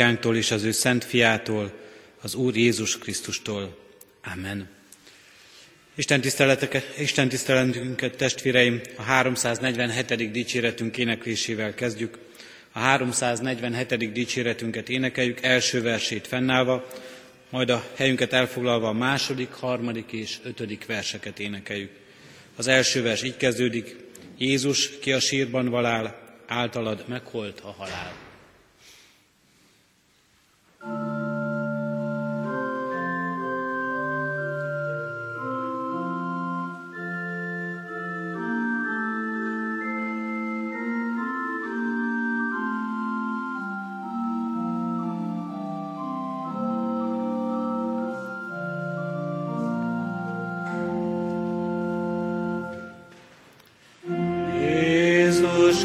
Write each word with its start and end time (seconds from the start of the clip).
Atyánktól 0.00 0.36
és 0.36 0.50
az 0.50 0.62
ő 0.62 0.70
szent 0.70 1.04
fiától, 1.04 1.72
az 2.20 2.34
Úr 2.34 2.56
Jézus 2.56 2.98
Krisztustól. 2.98 3.78
Amen. 4.34 4.68
Isten, 5.94 6.22
Isten 6.98 7.28
tiszteletünket, 7.28 8.16
testvéreim, 8.16 8.80
a 8.96 9.02
347. 9.02 10.30
dicséretünk 10.30 10.96
éneklésével 10.96 11.74
kezdjük. 11.74 12.18
A 12.72 12.78
347. 12.78 14.12
dicséretünket 14.12 14.88
énekeljük, 14.88 15.42
első 15.42 15.82
versét 15.82 16.26
fennállva, 16.26 16.86
majd 17.50 17.70
a 17.70 17.84
helyünket 17.96 18.32
elfoglalva 18.32 18.88
a 18.88 18.92
második, 18.92 19.50
harmadik 19.50 20.12
és 20.12 20.36
ötödik 20.42 20.86
verseket 20.86 21.38
énekeljük. 21.38 21.90
Az 22.56 22.66
első 22.66 23.02
vers 23.02 23.22
így 23.22 23.36
kezdődik, 23.36 23.96
Jézus, 24.36 24.98
ki 24.98 25.12
a 25.12 25.20
sírban 25.20 25.68
valál, 25.68 26.36
általad 26.46 27.04
megholt 27.08 27.60
a 27.60 27.74
halál. 27.78 28.27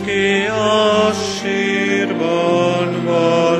Ki 0.05 0.47
a 0.47 1.11
sírban 1.13 2.89
A 3.07 3.52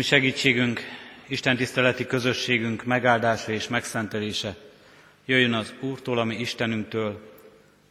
mi 0.00 0.06
segítségünk, 0.06 0.80
Isten 1.26 1.56
tiszteleti 1.56 2.06
közösségünk 2.06 2.84
megáldása 2.84 3.52
és 3.52 3.68
megszentelése 3.68 4.56
jöjjön 5.24 5.52
az 5.52 5.74
Úrtól, 5.80 6.18
ami 6.18 6.36
Istenünktől, 6.36 7.32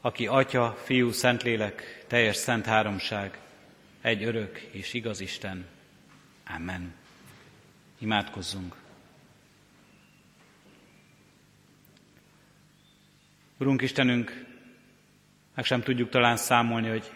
aki 0.02 0.28
Atya, 0.28 0.78
Fiú, 0.84 1.12
Szentlélek, 1.12 2.06
teljes 2.08 2.36
szent 2.36 2.66
háromság, 2.66 3.38
egy 4.02 4.24
örök 4.24 4.60
és 4.72 4.94
igaz 4.94 5.20
Isten. 5.20 5.66
Amen. 6.56 6.94
Imádkozzunk. 8.00 8.76
Urunk 13.58 13.82
Istenünk, 13.82 14.46
meg 15.56 15.66
sem 15.66 15.82
tudjuk 15.82 16.10
talán 16.10 16.38
számolni, 16.38 16.90
hogy 16.90 17.12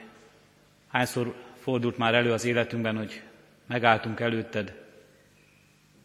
hányszor 0.87 1.35
fordult 1.61 1.97
már 1.97 2.13
elő 2.13 2.31
az 2.31 2.45
életünkben, 2.45 2.97
hogy 2.97 3.21
megálltunk 3.67 4.19
előtted, 4.19 4.81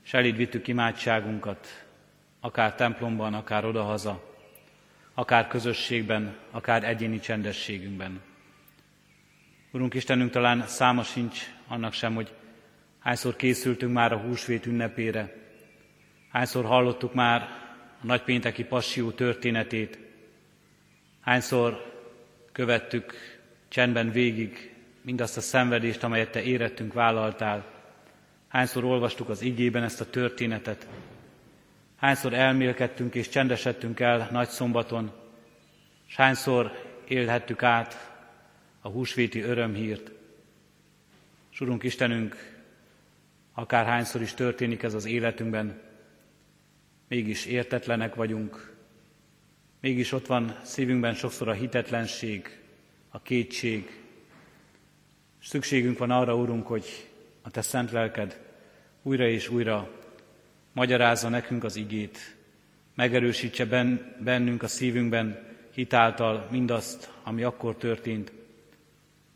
és 0.08 0.14
eléd 0.14 0.58
imádságunkat, 0.64 1.86
akár 2.40 2.74
templomban, 2.74 3.34
akár 3.34 3.64
odahaza, 3.64 4.34
akár 5.14 5.48
közösségben, 5.48 6.36
akár 6.50 6.84
egyéni 6.84 7.20
csendességünkben. 7.20 8.20
Urunk 9.72 9.94
Istenünk, 9.94 10.30
talán 10.30 10.66
száma 10.66 11.02
sincs 11.02 11.40
annak 11.66 11.92
sem, 11.92 12.14
hogy 12.14 12.32
hányszor 12.98 13.36
készültünk 13.36 13.92
már 13.92 14.12
a 14.12 14.18
húsvét 14.18 14.66
ünnepére, 14.66 15.34
hányszor 16.32 16.64
hallottuk 16.64 17.14
már 17.14 17.42
a 18.02 18.06
nagypénteki 18.06 18.64
passió 18.64 19.10
történetét, 19.10 19.98
hányszor 21.20 21.92
követtük 22.52 23.12
csendben 23.68 24.10
végig 24.10 24.74
mindazt 25.02 25.36
a 25.36 25.40
szenvedést, 25.40 26.02
amelyet 26.02 26.30
Te 26.30 26.42
érettünk 26.42 26.92
vállaltál. 26.92 27.77
Hányszor 28.48 28.84
olvastuk 28.84 29.28
az 29.28 29.42
igében 29.42 29.82
ezt 29.82 30.00
a 30.00 30.10
történetet. 30.10 30.88
Hányszor 31.96 32.34
elmélkedtünk 32.34 33.14
és 33.14 33.28
csendesedtünk 33.28 34.00
el 34.00 34.28
nagy 34.30 34.48
szombaton, 34.48 35.12
és 36.08 36.16
hányszor 36.16 36.72
élhettük 37.08 37.62
át 37.62 38.20
a 38.80 38.88
húsvéti 38.88 39.40
örömhírt. 39.40 40.10
S 41.50 41.60
Urunk 41.60 41.82
Istenünk, 41.82 42.56
akár 43.52 43.86
hányszor 43.86 44.20
is 44.20 44.34
történik 44.34 44.82
ez 44.82 44.94
az 44.94 45.04
életünkben, 45.04 45.80
mégis 47.08 47.46
értetlenek 47.46 48.14
vagyunk, 48.14 48.76
mégis 49.80 50.12
ott 50.12 50.26
van 50.26 50.56
szívünkben 50.62 51.14
sokszor 51.14 51.48
a 51.48 51.52
hitetlenség, 51.52 52.60
a 53.08 53.22
kétség, 53.22 53.98
Szükségünk 55.42 55.98
van 55.98 56.10
arra, 56.10 56.34
Urunk, 56.34 56.66
hogy 56.66 57.07
a 57.48 57.50
Te 57.50 57.62
szent 57.62 57.90
lelked 57.90 58.40
újra 59.02 59.28
és 59.28 59.48
újra 59.48 59.90
magyarázza 60.72 61.28
nekünk 61.28 61.64
az 61.64 61.76
igét, 61.76 62.36
megerősítse 62.94 63.64
bennünk 64.18 64.62
a 64.62 64.68
szívünkben 64.68 65.46
hitáltal 65.70 66.48
mindazt, 66.50 67.12
ami 67.22 67.42
akkor 67.42 67.76
történt, 67.76 68.32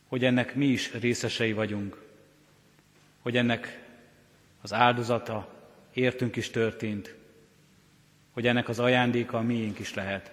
hogy 0.06 0.24
ennek 0.24 0.54
mi 0.54 0.66
is 0.66 0.92
részesei 0.92 1.52
vagyunk, 1.52 2.02
hogy 3.20 3.36
ennek 3.36 3.84
az 4.60 4.72
áldozata 4.72 5.54
értünk 5.92 6.36
is 6.36 6.50
történt, 6.50 7.14
hogy 8.30 8.46
ennek 8.46 8.68
az 8.68 8.78
ajándéka 8.78 9.38
a 9.38 9.42
miénk 9.42 9.78
is 9.78 9.94
lehet. 9.94 10.32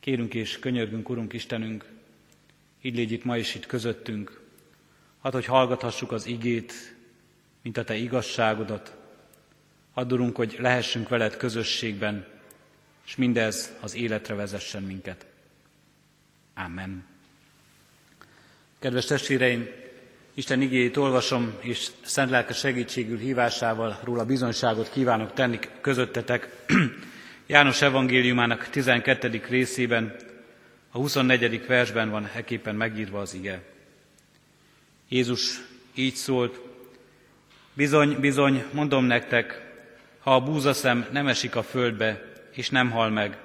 Kérünk 0.00 0.34
és 0.34 0.58
könyörgünk, 0.58 1.08
Urunk 1.08 1.32
Istenünk, 1.32 1.84
így 2.82 2.96
légy 2.96 3.12
itt 3.12 3.24
ma 3.24 3.36
is 3.36 3.54
itt 3.54 3.66
közöttünk. 3.66 4.44
Hadd, 5.26 5.34
hogy 5.34 5.44
hallgathassuk 5.44 6.12
az 6.12 6.26
igét, 6.26 6.94
mint 7.62 7.76
a 7.76 7.84
Te 7.84 7.94
igazságodat. 7.94 8.94
Addurunk, 9.94 10.36
hogy 10.36 10.56
lehessünk 10.58 11.08
veled 11.08 11.36
közösségben, 11.36 12.26
és 13.06 13.16
mindez 13.16 13.72
az 13.80 13.94
életre 13.94 14.34
vezessen 14.34 14.82
minket. 14.82 15.26
Amen. 16.54 17.04
Kedves 18.78 19.04
testvéreim, 19.04 19.68
Isten 20.34 20.60
igéjét 20.60 20.96
olvasom, 20.96 21.54
és 21.60 21.88
szent 22.04 22.30
lelke 22.30 22.52
segítségül 22.52 23.18
hívásával 23.18 24.00
róla 24.04 24.24
bizonyságot 24.24 24.90
kívánok 24.90 25.32
tenni 25.32 25.58
közöttetek. 25.80 26.64
János 27.46 27.82
evangéliumának 27.82 28.68
12. 28.68 29.42
részében, 29.48 30.16
a 30.90 30.98
24. 30.98 31.66
versben 31.66 32.10
van 32.10 32.30
eképpen 32.34 32.74
megírva 32.74 33.20
az 33.20 33.34
ige. 33.34 33.74
Jézus 35.08 35.60
így 35.94 36.14
szólt, 36.14 36.60
bizony, 37.72 38.20
bizony, 38.20 38.64
mondom 38.72 39.04
nektek, 39.04 39.74
ha 40.18 40.34
a 40.34 40.40
búzaszem 40.40 41.06
nem 41.12 41.26
esik 41.26 41.56
a 41.56 41.62
földbe, 41.62 42.32
és 42.50 42.70
nem 42.70 42.90
hal 42.90 43.10
meg, 43.10 43.38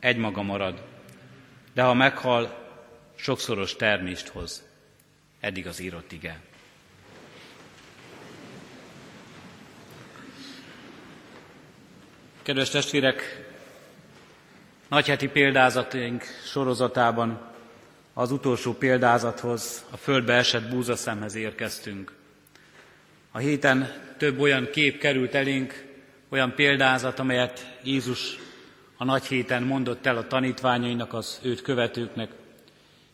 egymaga 0.00 0.42
marad. 0.42 0.82
De 1.72 1.82
ha 1.82 1.94
meghal, 1.94 2.70
sokszoros 3.14 3.76
termést 3.76 4.28
hoz. 4.28 4.62
Eddig 5.40 5.66
az 5.66 5.80
írott 5.80 6.12
ige. 6.12 6.40
Kedves 12.42 12.70
testvérek, 12.70 13.50
Nagyheti 14.92 15.28
példázatunk 15.28 16.24
sorozatában 16.44 17.51
az 18.14 18.32
utolsó 18.32 18.72
példázathoz, 18.72 19.84
a 19.90 19.96
földbe 19.96 20.32
esett 20.32 20.68
búzaszemhez 20.68 21.34
érkeztünk. 21.34 22.12
A 23.30 23.38
héten 23.38 23.92
több 24.16 24.40
olyan 24.40 24.68
kép 24.72 24.98
került 24.98 25.34
elénk, 25.34 25.84
olyan 26.28 26.54
példázat, 26.54 27.18
amelyet 27.18 27.78
Jézus 27.82 28.38
a 28.96 29.04
nagy 29.04 29.24
héten 29.24 29.62
mondott 29.62 30.06
el 30.06 30.16
a 30.16 30.26
tanítványainak, 30.26 31.12
az 31.12 31.40
őt 31.42 31.62
követőknek. 31.62 32.30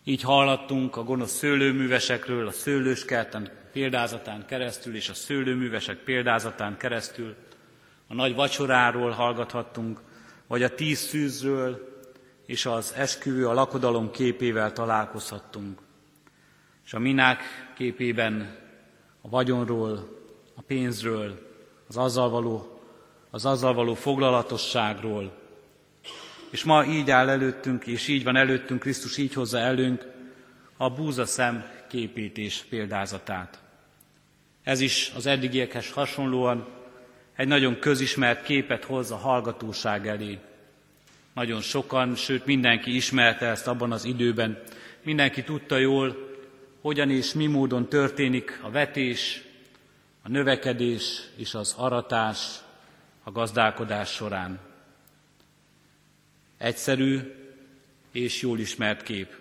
Így 0.04 0.22
hallottunk 0.22 0.96
a 0.96 1.02
gonosz 1.02 1.32
szőlőművesekről, 1.32 2.46
a 2.46 2.52
szőlőskerten 2.52 3.50
példázatán 3.72 4.46
keresztül 4.46 4.94
és 4.96 5.08
a 5.08 5.14
szőlőművesek 5.14 5.96
példázatán 5.96 6.76
keresztül. 6.76 7.34
A 8.08 8.14
nagy 8.14 8.34
vacsoráról 8.34 9.10
hallgathattunk, 9.10 10.00
vagy 10.46 10.62
a 10.62 10.74
tíz 10.74 10.98
szűzről 10.98 11.97
és 12.48 12.66
az 12.66 12.92
esküvő, 12.96 13.48
a 13.48 13.52
lakodalom 13.52 14.10
képével 14.10 14.72
találkozhattunk. 14.72 15.80
És 16.84 16.94
a 16.94 16.98
minák 16.98 17.42
képében 17.76 18.56
a 19.20 19.28
vagyonról, 19.28 20.18
a 20.54 20.62
pénzről, 20.62 21.48
az 21.88 21.96
azzal 21.96 22.30
való, 22.30 22.80
az 23.30 23.44
azzal 23.44 23.74
való 23.74 23.94
foglalatosságról. 23.94 25.38
És 26.50 26.64
ma 26.64 26.84
így 26.84 27.10
áll 27.10 27.28
előttünk, 27.28 27.86
és 27.86 28.08
így 28.08 28.24
van 28.24 28.36
előttünk, 28.36 28.80
Krisztus 28.80 29.16
így 29.16 29.32
hozza 29.32 29.58
előnk 29.58 30.06
a 30.76 30.90
búzaszem 30.90 31.64
képét 31.88 32.38
és 32.38 32.64
példázatát. 32.68 33.62
Ez 34.62 34.80
is 34.80 35.12
az 35.16 35.26
eddigiekhez 35.26 35.90
hasonlóan 35.90 36.66
egy 37.36 37.48
nagyon 37.48 37.78
közismert 37.78 38.42
képet 38.42 38.84
hoz 38.84 39.10
a 39.10 39.16
hallgatóság 39.16 40.06
elé. 40.06 40.38
Nagyon 41.38 41.60
sokan, 41.60 42.14
sőt 42.14 42.46
mindenki 42.46 42.94
ismerte 42.94 43.46
ezt 43.46 43.66
abban 43.66 43.92
az 43.92 44.04
időben. 44.04 44.62
Mindenki 45.02 45.42
tudta 45.42 45.76
jól, 45.76 46.16
hogyan 46.80 47.10
és 47.10 47.32
mi 47.32 47.46
módon 47.46 47.88
történik 47.88 48.60
a 48.62 48.70
vetés, 48.70 49.42
a 50.22 50.28
növekedés 50.28 51.22
és 51.36 51.54
az 51.54 51.74
aratás 51.76 52.38
a 53.22 53.30
gazdálkodás 53.30 54.10
során. 54.10 54.58
Egyszerű 56.56 57.18
és 58.12 58.42
jól 58.42 58.58
ismert 58.58 59.02
kép. 59.02 59.34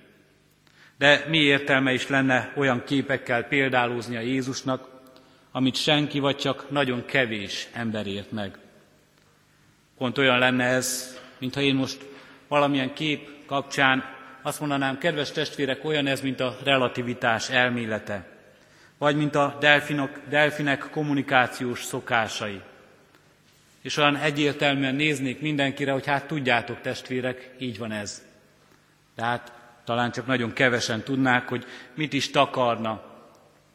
De 0.97 1.25
mi 1.27 1.37
értelme 1.37 1.93
is 1.93 2.07
lenne 2.07 2.53
olyan 2.55 2.83
képekkel 2.83 3.43
példálózni 3.43 4.15
a 4.15 4.21
Jézusnak, 4.21 4.89
amit 5.51 5.75
senki 5.75 6.19
vagy 6.19 6.37
csak 6.37 6.69
nagyon 6.69 7.05
kevés 7.05 7.67
ember 7.73 8.07
ért 8.07 8.31
meg. 8.31 8.57
Pont 9.97 10.17
olyan 10.17 10.39
lenne 10.39 10.63
ez, 10.63 11.16
mintha 11.39 11.61
én 11.61 11.75
most 11.75 12.05
valamilyen 12.47 12.93
kép 12.93 13.45
kapcsán 13.45 14.15
azt 14.41 14.59
mondanám, 14.59 14.97
kedves 14.97 15.31
testvérek, 15.31 15.85
olyan 15.85 16.07
ez, 16.07 16.21
mint 16.21 16.39
a 16.39 16.57
relativitás 16.63 17.49
elmélete, 17.49 18.27
vagy 18.97 19.15
mint 19.15 19.35
a 19.35 19.57
delfinok, 19.59 20.19
delfinek 20.29 20.89
kommunikációs 20.91 21.83
szokásai. 21.83 22.61
És 23.81 23.97
olyan 23.97 24.15
egyértelműen 24.15 24.95
néznék 24.95 25.41
mindenkire, 25.41 25.91
hogy 25.91 26.05
hát 26.05 26.27
tudjátok 26.27 26.81
testvérek, 26.81 27.51
így 27.57 27.77
van 27.77 27.91
ez. 27.91 28.25
Tehát 29.15 29.51
talán 29.83 30.11
csak 30.11 30.25
nagyon 30.25 30.53
kevesen 30.53 31.01
tudnák, 31.01 31.47
hogy 31.47 31.65
mit 31.93 32.13
is 32.13 32.31
takarna, 32.31 33.03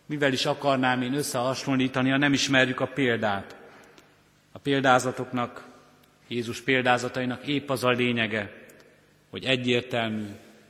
mivel 0.07 0.33
is 0.33 0.47
akarnám 0.47 1.02
én 1.02 1.14
összehasonlítani, 1.14 2.11
ha 2.11 2.16
nem 2.16 2.33
ismerjük 2.33 2.81
a 2.81 2.87
példát. 2.87 3.57
A 4.52 4.59
példázatoknak, 4.59 5.64
Jézus 6.32 6.60
példázatainak 6.60 7.46
épp 7.46 7.70
az 7.70 7.84
a 7.84 7.90
lényege, 7.90 8.52
hogy 9.30 9.44
egyértelmű, 9.44 10.26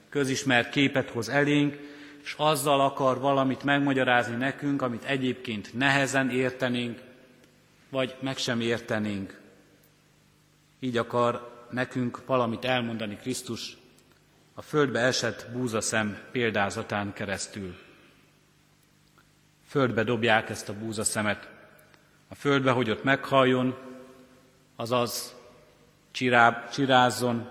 közismert 0.08 0.70
képet 0.70 1.10
hoz 1.10 1.28
elénk, 1.28 1.78
és 2.22 2.34
azzal 2.36 2.80
akar 2.80 3.20
valamit 3.20 3.62
megmagyarázni 3.62 4.36
nekünk, 4.36 4.82
amit 4.82 5.04
egyébként 5.04 5.74
nehezen 5.74 6.30
értenénk, 6.30 7.00
vagy 7.88 8.14
meg 8.20 8.36
sem 8.36 8.60
értenénk. 8.60 9.40
Így 10.80 10.96
akar 10.96 11.66
nekünk 11.70 12.26
valamit 12.26 12.64
elmondani 12.64 13.16
Krisztus 13.16 13.76
a 14.54 14.62
földbe 14.62 15.00
esett 15.00 15.46
búzaszem 15.52 16.18
példázatán 16.32 17.12
keresztül. 17.12 17.74
Földbe 19.66 20.02
dobják 20.02 20.50
ezt 20.50 20.68
a 20.68 20.78
búzaszemet. 20.78 21.48
A 22.28 22.34
földbe, 22.34 22.70
hogy 22.70 22.90
ott 22.90 23.04
meghalljon, 23.04 23.78
azaz 24.76 25.40
csiráb, 26.12 26.70
csirázzon, 26.70 27.50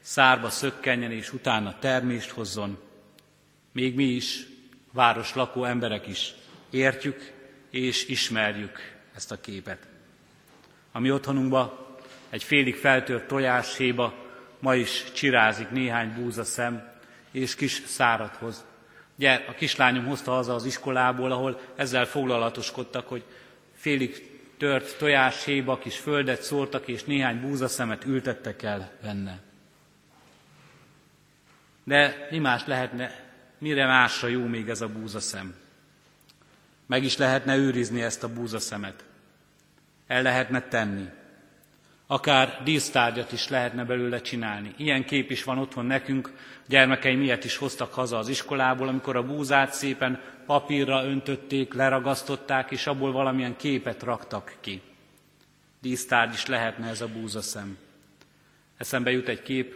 szárba 0.00 0.50
szökkenjen 0.50 1.12
és 1.12 1.32
utána 1.32 1.78
termést 1.78 2.30
hozzon. 2.30 2.78
Még 3.72 3.94
mi 3.94 4.04
is, 4.04 4.46
város 4.92 5.34
lakó 5.34 5.64
emberek 5.64 6.06
is 6.06 6.34
értjük 6.70 7.32
és 7.70 8.08
ismerjük 8.08 8.78
ezt 9.14 9.32
a 9.32 9.40
képet. 9.40 9.86
A 10.92 11.00
mi 11.00 11.10
otthonunkba 11.10 11.96
egy 12.30 12.42
félig 12.42 12.76
feltört 12.76 13.26
tojáshéba 13.26 14.14
ma 14.58 14.74
is 14.74 15.12
csirázik 15.12 15.70
néhány 15.70 16.14
búza 16.14 16.44
szem, 16.44 16.92
és 17.30 17.54
kis 17.54 17.82
szárat 17.86 18.36
hoz. 18.36 18.64
Ugye 19.18 19.44
a 19.48 19.54
kislányom 19.54 20.04
hozta 20.04 20.30
haza 20.30 20.54
az 20.54 20.64
iskolából, 20.64 21.32
ahol 21.32 21.60
ezzel 21.76 22.04
foglalatoskodtak, 22.04 23.08
hogy 23.08 23.24
félig 23.74 24.33
tört 24.56 24.98
tojáshéba 24.98 25.78
kis 25.78 25.98
földet 25.98 26.42
szórtak, 26.42 26.88
és 26.88 27.04
néhány 27.04 27.40
búzaszemet 27.40 28.04
ültettek 28.04 28.62
el 28.62 28.92
benne. 29.02 29.40
De 31.84 32.26
mi 32.30 32.38
más 32.38 32.66
lehetne, 32.66 33.20
mire 33.58 33.86
másra 33.86 34.28
jó 34.28 34.46
még 34.46 34.68
ez 34.68 34.80
a 34.80 34.88
búzaszem? 34.88 35.54
Meg 36.86 37.04
is 37.04 37.16
lehetne 37.16 37.56
őrizni 37.56 38.02
ezt 38.02 38.22
a 38.22 38.32
búzaszemet. 38.32 39.04
El 40.06 40.22
lehetne 40.22 40.60
tenni. 40.60 41.08
Akár 42.14 42.60
dísztárgyat 42.64 43.32
is 43.32 43.48
lehetne 43.48 43.84
belőle 43.84 44.20
csinálni. 44.20 44.74
Ilyen 44.76 45.04
kép 45.04 45.30
is 45.30 45.44
van 45.44 45.58
otthon 45.58 45.86
nekünk, 45.86 46.32
gyermekeim 46.66 47.22
ilyet 47.22 47.44
is 47.44 47.56
hoztak 47.56 47.92
haza 47.92 48.18
az 48.18 48.28
iskolából, 48.28 48.88
amikor 48.88 49.16
a 49.16 49.22
búzát 49.22 49.72
szépen 49.72 50.20
papírra 50.46 51.04
öntötték, 51.04 51.74
leragasztották, 51.74 52.70
és 52.70 52.86
abból 52.86 53.12
valamilyen 53.12 53.56
képet 53.56 54.02
raktak 54.02 54.54
ki. 54.60 54.80
Dísztárgy 55.80 56.32
is 56.32 56.46
lehetne 56.46 56.88
ez 56.88 57.00
a 57.00 57.08
búzaszem. 57.08 57.78
Eszembe 58.76 59.10
jut 59.10 59.28
egy 59.28 59.42
kép, 59.42 59.74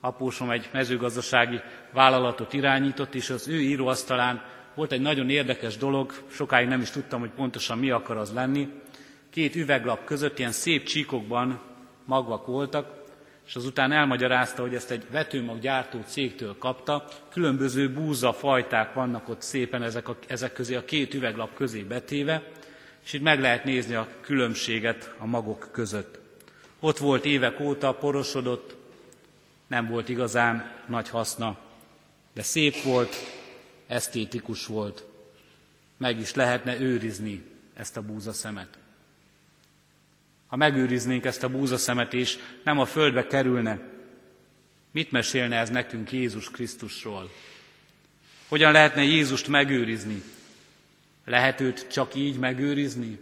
apósom 0.00 0.50
egy 0.50 0.68
mezőgazdasági 0.72 1.60
vállalatot 1.92 2.52
irányított, 2.52 3.14
és 3.14 3.30
az 3.30 3.48
ő 3.48 3.60
íróasztalán 3.60 4.42
volt 4.74 4.92
egy 4.92 5.00
nagyon 5.00 5.30
érdekes 5.30 5.76
dolog, 5.76 6.12
sokáig 6.30 6.68
nem 6.68 6.80
is 6.80 6.90
tudtam, 6.90 7.20
hogy 7.20 7.30
pontosan 7.30 7.78
mi 7.78 7.90
akar 7.90 8.16
az 8.16 8.32
lenni. 8.32 8.68
Két 9.30 9.56
üveglap 9.56 10.04
között 10.04 10.38
ilyen 10.38 10.52
szép 10.52 10.84
csíkokban 10.84 11.74
magvak 12.06 12.46
voltak, 12.46 13.04
és 13.46 13.56
azután 13.56 13.92
elmagyarázta, 13.92 14.62
hogy 14.62 14.74
ezt 14.74 14.90
egy 14.90 15.06
vetőmaggyártó 15.10 16.00
cégtől 16.06 16.58
kapta. 16.58 17.04
Különböző 17.30 17.92
búza 17.92 18.32
fajták 18.32 18.94
vannak 18.94 19.28
ott 19.28 19.42
szépen 19.42 19.82
ezek, 19.82 20.08
a, 20.08 20.16
ezek 20.26 20.52
közé, 20.52 20.74
a 20.74 20.84
két 20.84 21.14
üveglap 21.14 21.54
közé 21.54 21.80
betéve, 21.80 22.42
és 23.04 23.12
itt 23.12 23.22
meg 23.22 23.40
lehet 23.40 23.64
nézni 23.64 23.94
a 23.94 24.08
különbséget 24.20 25.14
a 25.18 25.26
magok 25.26 25.68
között. 25.72 26.18
Ott 26.80 26.98
volt 26.98 27.24
évek 27.24 27.60
óta, 27.60 27.92
porosodott, 27.92 28.76
nem 29.66 29.88
volt 29.88 30.08
igazán 30.08 30.72
nagy 30.86 31.08
haszna, 31.08 31.58
de 32.34 32.42
szép 32.42 32.82
volt, 32.82 33.14
esztétikus 33.86 34.66
volt. 34.66 35.04
Meg 35.96 36.18
is 36.18 36.34
lehetne 36.34 36.80
őrizni 36.80 37.44
ezt 37.74 37.96
a 37.96 38.02
búzaszemet. 38.02 38.78
Ha 40.46 40.56
megőriznénk 40.56 41.24
ezt 41.24 41.42
a 41.42 41.48
búzaszemet, 41.48 42.14
és 42.14 42.38
nem 42.64 42.78
a 42.78 42.84
földbe 42.84 43.26
kerülne, 43.26 43.78
mit 44.90 45.10
mesélne 45.10 45.56
ez 45.56 45.70
nekünk 45.70 46.12
Jézus 46.12 46.50
Krisztusról? 46.50 47.30
Hogyan 48.48 48.72
lehetne 48.72 49.02
Jézust 49.02 49.48
megőrizni? 49.48 50.22
Lehet 51.24 51.60
őt 51.60 51.88
csak 51.88 52.14
így 52.14 52.38
megőrizni? 52.38 53.18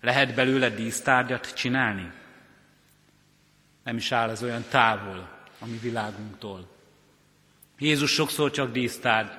Lehet 0.00 0.34
belőle 0.34 0.70
dísztárgyat 0.70 1.54
csinálni? 1.54 2.10
Nem 3.84 3.96
is 3.96 4.12
áll 4.12 4.30
ez 4.30 4.42
olyan 4.42 4.64
távol 4.68 5.28
a 5.58 5.66
mi 5.66 5.78
világunktól. 5.82 6.68
Jézus 7.78 8.10
sokszor 8.10 8.50
csak 8.50 8.72
dísztárgy, 8.72 9.32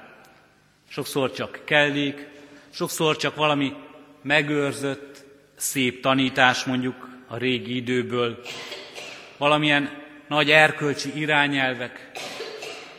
sokszor 0.88 1.31
csak 1.31 1.62
kellék, 1.65 2.27
sokszor 2.69 3.17
csak 3.17 3.36
valami 3.36 3.74
megőrzött, 4.22 5.12
szép 5.55 6.01
tanítás 6.01 6.63
mondjuk 6.63 7.10
a 7.27 7.38
régi 7.38 7.75
időből, 7.75 8.43
valamilyen 9.38 9.89
nagy 10.27 10.51
erkölcsi 10.51 11.19
irányelvek 11.19 12.12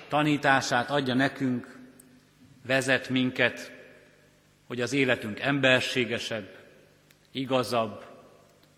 tanítását 0.09 0.91
adja 0.91 1.15
nekünk, 1.15 1.79
vezet 2.67 3.09
minket, 3.09 3.73
hogy 4.67 4.81
az 4.81 4.93
életünk 4.93 5.41
emberségesebb, 5.41 6.59
igazabb 7.33 8.05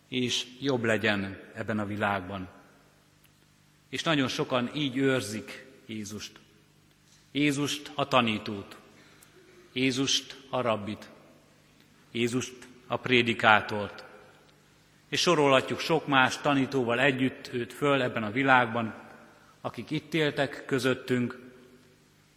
és 0.09 0.47
jobb 0.61 0.85
legyen 0.85 1.41
ebben 1.55 1.79
a 1.79 1.87
világban. 1.87 2.49
És 3.89 4.03
nagyon 4.03 4.29
sokan 4.29 4.71
így 4.75 4.97
őrzik 4.97 5.67
Jézust. 5.87 6.33
Jézust 7.33 7.91
a 7.95 8.09
tanítót, 8.09 8.77
Jézust 9.73 10.37
a 10.51 10.61
rabbit, 10.61 11.11
Jézust 12.13 12.66
a 12.87 12.97
prédikátort. 12.97 14.05
És 15.09 15.21
sorolhatjuk 15.21 15.81
sok 15.81 16.07
más 16.07 16.41
tanítóval 16.41 17.01
együtt 17.01 17.51
őt 17.53 17.73
föl 17.73 18.03
ebben 18.03 18.23
a 18.23 18.31
világban, 18.31 18.95
akik 19.61 19.91
itt 19.91 20.15
éltek 20.15 20.65
közöttünk, 20.67 21.39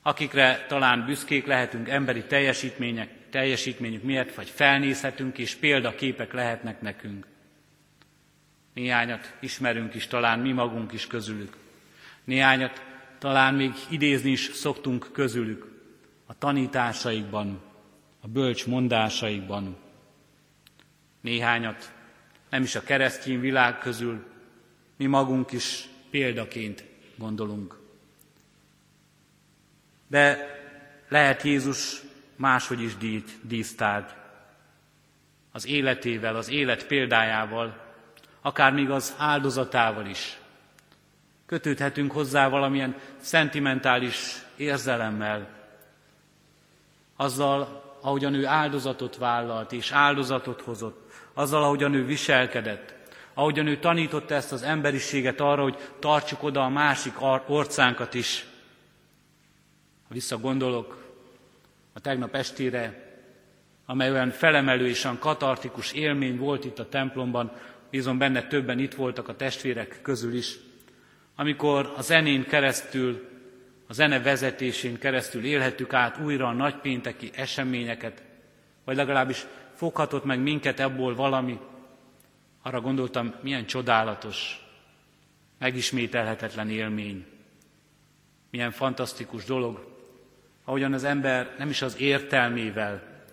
akikre 0.02 0.66
talán 0.68 1.06
büszkék 1.06 1.46
lehetünk 1.46 1.90
emberi 1.90 2.24
teljesítmények, 2.24 3.10
teljesítményük 3.30 4.04
miatt, 4.04 4.36
vagy 4.36 4.50
felnézhetünk, 4.50 5.38
és 5.38 5.56
példaképek 5.56 6.34
lehetnek 6.34 6.82
nekünk. 6.82 7.28
Néhányat 8.74 9.34
ismerünk 9.40 9.94
is 9.94 10.08
talán 10.08 10.40
mi 10.40 10.52
magunk 10.52 10.94
is 10.94 11.08
közülük. 11.08 11.58
Néhányat 12.24 12.84
talán 13.20 13.54
még 13.54 13.72
idézni 13.90 14.32
is 14.32 14.50
szoktunk 14.54 15.10
közülük 15.12 15.68
a 16.26 16.38
tanításaikban, 16.38 17.62
a 18.22 18.28
bölcs 18.28 18.66
mondásaikban. 18.66 19.78
Néhányat 21.22 21.92
nem 22.50 22.64
is 22.64 22.76
a 22.76 22.84
keresztény 22.84 23.40
világ 23.40 23.78
közül, 23.78 24.26
mi 24.98 25.06
magunk 25.06 25.52
is 25.52 25.90
példaként 26.10 26.84
gondolunk. 27.16 27.80
De 30.08 30.58
lehet 31.10 31.42
Jézus 31.42 32.02
máshogy 32.36 32.82
is 32.82 32.98
dísztárgy. 33.42 34.12
Az 35.52 35.68
életével, 35.68 36.36
az 36.36 36.50
élet 36.50 36.88
példájával, 36.88 37.88
akár 38.42 38.74
még 38.74 38.90
az 38.90 39.16
áldozatával 39.18 40.06
is. 40.06 40.38
Kötődhetünk 41.46 42.12
hozzá 42.12 42.48
valamilyen 42.48 42.96
szentimentális 43.18 44.36
érzelemmel, 44.56 45.50
azzal, 47.16 47.88
ahogyan 48.02 48.34
ő 48.34 48.46
áldozatot 48.46 49.18
vállalt 49.18 49.72
és 49.72 49.92
áldozatot 49.92 50.62
hozott, 50.62 51.09
azzal, 51.40 51.64
ahogyan 51.64 51.94
ő 51.94 52.06
viselkedett, 52.06 52.94
ahogyan 53.34 53.68
ő 53.68 53.78
tanította 53.78 54.34
ezt 54.34 54.52
az 54.52 54.64
emberiséget 54.64 55.40
arra, 55.40 55.64
hogy 55.64 55.78
tartsuk 56.00 56.44
oda 56.44 56.64
a 56.64 56.70
másik 56.70 57.14
orcánkat 57.48 58.14
is. 58.14 58.46
Ha 60.08 60.14
visszagondolok 60.14 61.08
a 61.94 62.00
tegnap 62.00 62.36
estére, 62.36 63.08
amely 63.86 64.12
olyan 64.12 64.30
felemelő 64.30 64.88
és 64.88 65.04
olyan 65.04 65.20
katartikus 65.20 65.92
élmény 65.92 66.38
volt 66.38 66.66
itt 66.66 66.80
a 66.80 66.90
templomban, 66.90 67.52
bízom 67.90 68.18
benne 68.18 68.48
többen 68.48 68.80
itt 68.80 68.94
voltak 68.94 69.28
a 69.28 69.36
testvérek 69.36 70.00
közül 70.02 70.34
is, 70.34 70.56
amikor 71.36 71.94
a 71.98 72.02
zenén 72.02 72.44
keresztül 72.44 73.28
a 73.88 73.94
zene 73.94 74.22
vezetésén 74.22 74.98
keresztül 74.98 75.46
élhettük 75.46 75.94
át 75.94 76.18
újra 76.18 76.48
a 76.48 76.54
nagypénteki 76.54 77.30
eseményeket, 77.36 78.24
vagy 78.86 78.96
legalábbis 78.96 79.46
foghatott 79.80 80.24
meg 80.24 80.40
minket 80.40 80.80
ebből 80.80 81.16
valami, 81.16 81.60
arra 82.62 82.82
gondoltam, 82.82 83.34
milyen 83.42 83.66
csodálatos, 83.66 84.68
megismételhetetlen 85.58 86.70
élmény, 86.70 87.26
milyen 88.50 88.72
fantasztikus 88.72 89.44
dolog, 89.44 89.88
ahogyan 90.64 90.94
az 90.94 91.04
ember 91.04 91.56
nem 91.58 91.70
is 91.70 91.82
az 91.82 92.00
értelmével, 92.00 93.24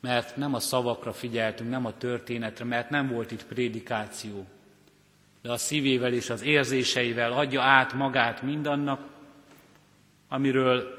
mert 0.00 0.36
nem 0.36 0.54
a 0.54 0.60
szavakra 0.60 1.12
figyeltünk, 1.12 1.70
nem 1.70 1.86
a 1.86 1.96
történetre, 1.96 2.64
mert 2.64 2.90
nem 2.90 3.08
volt 3.08 3.30
itt 3.30 3.46
prédikáció, 3.46 4.46
de 5.42 5.52
a 5.52 5.56
szívével 5.56 6.12
és 6.12 6.30
az 6.30 6.42
érzéseivel 6.42 7.32
adja 7.32 7.62
át 7.62 7.92
magát 7.92 8.42
mindannak, 8.42 9.00
amiről 10.28 10.98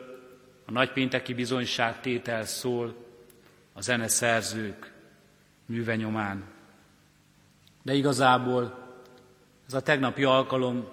a 0.65 0.71
nagypénteki 0.71 1.33
bizonyságtétel 1.33 2.45
szól 2.45 3.01
a 3.73 3.81
zeneszerzők 3.81 4.91
műve 5.65 5.95
nyomán. 5.95 6.43
De 7.81 7.93
igazából 7.93 8.83
ez 9.67 9.73
a 9.73 9.81
tegnapi 9.81 10.23
alkalom 10.23 10.87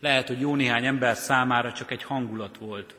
lehet, 0.00 0.26
hogy 0.26 0.40
jó 0.40 0.54
néhány 0.54 0.86
ember 0.86 1.16
számára 1.16 1.72
csak 1.72 1.90
egy 1.90 2.02
hangulat 2.02 2.56
volt. 2.56 2.94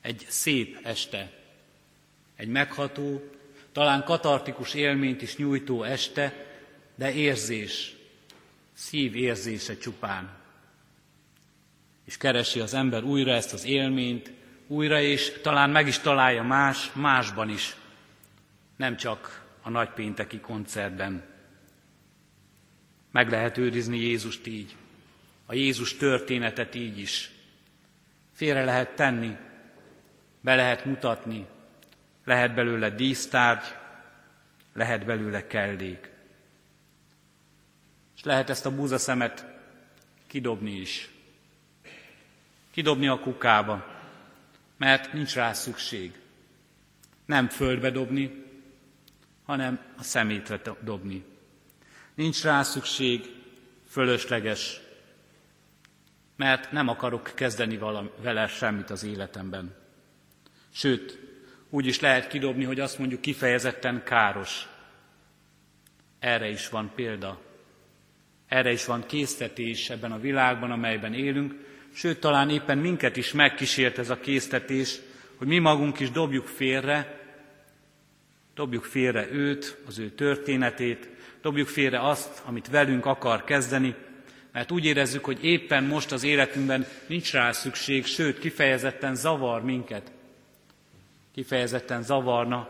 Egy 0.00 0.26
szép 0.28 0.78
este, 0.82 1.32
egy 2.36 2.48
megható, 2.48 3.30
talán 3.72 4.04
katartikus 4.04 4.74
élményt 4.74 5.22
is 5.22 5.36
nyújtó 5.36 5.82
este, 5.82 6.46
de 6.94 7.12
érzés, 7.12 7.96
szív 8.72 9.16
érzése 9.16 9.76
csupán. 9.76 10.30
És 12.04 12.16
keresi 12.16 12.60
az 12.60 12.74
ember 12.74 13.02
újra 13.02 13.32
ezt 13.32 13.52
az 13.52 13.64
élményt, 13.64 14.32
újra 14.66 15.00
és 15.00 15.32
talán 15.42 15.70
meg 15.70 15.86
is 15.86 15.98
találja 15.98 16.42
más, 16.42 16.90
másban 16.92 17.48
is, 17.48 17.76
nem 18.82 18.96
csak 18.96 19.44
a 19.62 19.70
nagypénteki 19.70 20.40
koncertben. 20.40 21.22
Meg 23.10 23.30
lehet 23.30 23.58
őrizni 23.58 23.98
Jézust 23.98 24.46
így, 24.46 24.76
a 25.46 25.54
Jézus 25.54 25.96
történetet 25.96 26.74
így 26.74 26.98
is. 26.98 27.30
Félre 28.32 28.64
lehet 28.64 28.94
tenni, 28.94 29.36
be 30.40 30.54
lehet 30.54 30.84
mutatni, 30.84 31.46
lehet 32.24 32.54
belőle 32.54 32.90
dísztárgy, 32.90 33.64
lehet 34.72 35.04
belőle 35.04 35.46
kellék. 35.46 36.10
És 38.16 38.22
lehet 38.22 38.50
ezt 38.50 38.66
a 38.66 38.74
búzaszemet 38.74 39.46
kidobni 40.26 40.72
is. 40.72 41.10
Kidobni 42.70 43.08
a 43.08 43.20
kukába, 43.20 43.86
mert 44.76 45.12
nincs 45.12 45.34
rá 45.34 45.52
szükség. 45.52 46.20
Nem 47.24 47.48
földbe 47.48 47.90
dobni, 47.90 48.41
hanem 49.44 49.80
a 49.98 50.02
szemétre 50.02 50.60
dobni. 50.80 51.24
Nincs 52.14 52.42
rá 52.42 52.62
szükség, 52.62 53.20
fölösleges, 53.88 54.80
mert 56.36 56.72
nem 56.72 56.88
akarok 56.88 57.32
kezdeni 57.34 57.78
vele 58.22 58.46
semmit 58.46 58.90
az 58.90 59.04
életemben. 59.04 59.74
Sőt, 60.72 61.18
úgy 61.70 61.86
is 61.86 62.00
lehet 62.00 62.28
kidobni, 62.28 62.64
hogy 62.64 62.80
azt 62.80 62.98
mondjuk 62.98 63.20
kifejezetten 63.20 64.02
káros. 64.04 64.68
Erre 66.18 66.48
is 66.48 66.68
van 66.68 66.92
példa. 66.94 67.40
Erre 68.48 68.72
is 68.72 68.84
van 68.84 69.06
késztetés 69.06 69.90
ebben 69.90 70.12
a 70.12 70.18
világban, 70.18 70.70
amelyben 70.70 71.14
élünk, 71.14 71.54
sőt, 71.94 72.20
talán 72.20 72.50
éppen 72.50 72.78
minket 72.78 73.16
is 73.16 73.32
megkísért 73.32 73.98
ez 73.98 74.10
a 74.10 74.20
késztetés, 74.20 74.98
hogy 75.36 75.46
mi 75.46 75.58
magunk 75.58 76.00
is 76.00 76.10
dobjuk 76.10 76.46
félre, 76.46 77.21
dobjuk 78.54 78.84
félre 78.84 79.30
őt, 79.30 79.78
az 79.86 79.98
ő 79.98 80.10
történetét, 80.10 81.08
dobjuk 81.42 81.68
félre 81.68 82.08
azt, 82.08 82.42
amit 82.44 82.68
velünk 82.68 83.06
akar 83.06 83.44
kezdeni, 83.44 83.94
mert 84.52 84.70
úgy 84.70 84.84
érezzük, 84.84 85.24
hogy 85.24 85.44
éppen 85.44 85.84
most 85.84 86.12
az 86.12 86.24
életünkben 86.24 86.86
nincs 87.06 87.32
rá 87.32 87.52
szükség, 87.52 88.06
sőt, 88.06 88.38
kifejezetten 88.38 89.14
zavar 89.14 89.62
minket. 89.62 90.12
Kifejezetten 91.34 92.02
zavarna, 92.02 92.68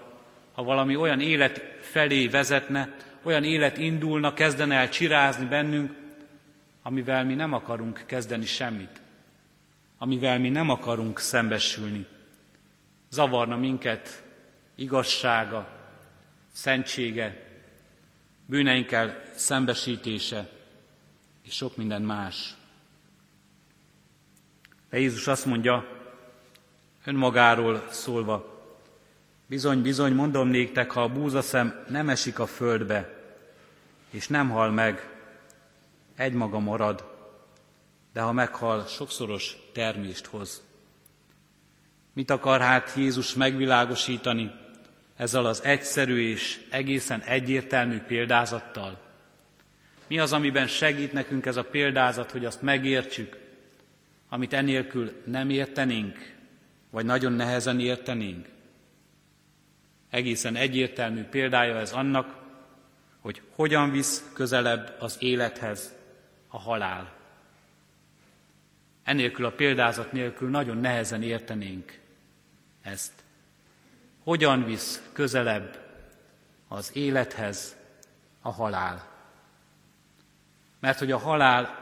ha 0.52 0.62
valami 0.62 0.96
olyan 0.96 1.20
élet 1.20 1.62
felé 1.80 2.26
vezetne, 2.26 2.96
olyan 3.22 3.44
élet 3.44 3.78
indulna, 3.78 4.34
kezdene 4.34 4.74
el 4.74 4.88
csirázni 4.88 5.46
bennünk, 5.46 5.92
amivel 6.82 7.24
mi 7.24 7.34
nem 7.34 7.52
akarunk 7.52 8.02
kezdeni 8.06 8.46
semmit, 8.46 9.00
amivel 9.98 10.38
mi 10.38 10.48
nem 10.48 10.70
akarunk 10.70 11.18
szembesülni. 11.18 12.06
Zavarna 13.10 13.56
minket 13.56 14.22
igazsága, 14.74 15.68
szentsége, 16.52 17.46
bűneinkkel 18.46 19.22
szembesítése, 19.34 20.50
és 21.42 21.54
sok 21.54 21.76
minden 21.76 22.02
más. 22.02 22.54
De 24.90 24.98
Jézus 24.98 25.26
azt 25.26 25.46
mondja, 25.46 26.00
önmagáról 27.04 27.86
szólva, 27.90 28.64
bizony, 29.46 29.82
bizony, 29.82 30.14
mondom 30.14 30.48
néktek, 30.48 30.90
ha 30.90 31.02
a 31.02 31.08
búzaszem 31.08 31.84
nem 31.88 32.08
esik 32.08 32.38
a 32.38 32.46
földbe, 32.46 33.20
és 34.10 34.28
nem 34.28 34.50
hal 34.50 34.70
meg, 34.70 35.10
egymaga 36.16 36.58
marad, 36.58 37.04
de 38.12 38.20
ha 38.20 38.32
meghal, 38.32 38.86
sokszoros 38.86 39.56
termést 39.72 40.26
hoz. 40.26 40.62
Mit 42.12 42.30
akar 42.30 42.60
hát 42.60 42.92
Jézus 42.96 43.34
megvilágosítani 43.34 44.61
ezzel 45.22 45.44
az 45.44 45.64
egyszerű 45.64 46.30
és 46.30 46.60
egészen 46.70 47.20
egyértelmű 47.20 47.98
példázattal? 47.98 49.00
Mi 50.06 50.18
az, 50.18 50.32
amiben 50.32 50.66
segít 50.66 51.12
nekünk 51.12 51.46
ez 51.46 51.56
a 51.56 51.64
példázat, 51.64 52.30
hogy 52.30 52.44
azt 52.44 52.62
megértsük, 52.62 53.38
amit 54.28 54.52
enélkül 54.52 55.22
nem 55.24 55.50
értenénk, 55.50 56.34
vagy 56.90 57.04
nagyon 57.04 57.32
nehezen 57.32 57.80
értenénk? 57.80 58.48
Egészen 60.10 60.56
egyértelmű 60.56 61.22
példája 61.22 61.78
ez 61.78 61.92
annak, 61.92 62.36
hogy 63.20 63.42
hogyan 63.54 63.90
visz 63.90 64.30
közelebb 64.32 64.96
az 64.98 65.16
élethez 65.18 65.94
a 66.48 66.58
halál. 66.58 67.12
Enélkül 69.04 69.44
a 69.44 69.52
példázat 69.52 70.12
nélkül 70.12 70.50
nagyon 70.50 70.76
nehezen 70.76 71.22
értenénk 71.22 71.98
ezt. 72.82 73.21
Hogyan 74.24 74.64
visz 74.64 75.02
közelebb 75.12 75.78
az 76.68 76.90
élethez 76.96 77.76
a 78.42 78.50
halál? 78.50 79.08
Mert 80.80 80.98
hogy 80.98 81.10
a 81.10 81.18
halál 81.18 81.78